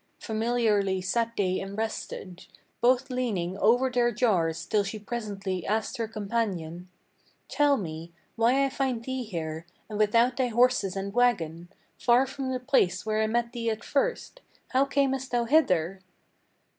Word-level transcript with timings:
Familiarly 0.17 0.99
sat 0.99 1.33
they 1.37 1.59
and 1.59 1.77
rested, 1.77 2.47
Both 2.81 3.11
leaning 3.11 3.55
over 3.59 3.87
their 3.91 4.11
jars, 4.11 4.65
till 4.65 4.83
she 4.83 4.97
presently 4.97 5.63
asked 5.63 5.97
her 5.97 6.07
companion: 6.07 6.89
"Tell 7.47 7.77
me, 7.77 8.11
why 8.35 8.65
I 8.65 8.69
find 8.71 9.05
thee 9.05 9.21
here, 9.21 9.67
and 9.87 9.99
without 9.99 10.37
thy 10.37 10.47
horses 10.47 10.95
and 10.95 11.13
wagon, 11.13 11.69
Far 11.99 12.25
from 12.25 12.51
the 12.51 12.59
place 12.59 13.05
where 13.05 13.21
I 13.21 13.27
met 13.27 13.51
thee 13.51 13.69
at 13.69 13.83
first? 13.83 14.41
how 14.69 14.85
camest 14.85 15.29
thou 15.29 15.45
hither?" 15.45 16.01